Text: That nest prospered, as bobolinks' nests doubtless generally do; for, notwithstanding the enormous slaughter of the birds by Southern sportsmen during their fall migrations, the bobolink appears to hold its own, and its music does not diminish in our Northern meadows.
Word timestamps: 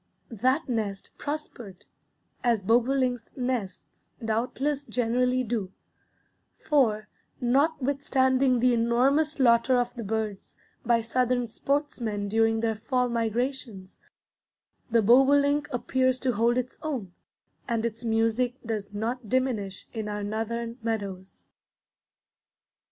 That 0.31 0.67
nest 0.67 1.11
prospered, 1.19 1.85
as 2.43 2.63
bobolinks' 2.63 3.37
nests 3.37 4.07
doubtless 4.25 4.83
generally 4.83 5.43
do; 5.43 5.71
for, 6.57 7.07
notwithstanding 7.39 8.61
the 8.61 8.73
enormous 8.73 9.33
slaughter 9.33 9.77
of 9.77 9.93
the 9.93 10.03
birds 10.03 10.55
by 10.83 11.01
Southern 11.01 11.47
sportsmen 11.49 12.29
during 12.29 12.61
their 12.61 12.73
fall 12.73 13.09
migrations, 13.09 13.99
the 14.89 15.03
bobolink 15.03 15.67
appears 15.71 16.17
to 16.21 16.31
hold 16.31 16.57
its 16.57 16.79
own, 16.81 17.13
and 17.67 17.85
its 17.85 18.03
music 18.03 18.55
does 18.65 18.95
not 18.95 19.29
diminish 19.29 19.85
in 19.93 20.09
our 20.09 20.23
Northern 20.23 20.79
meadows. 20.81 21.45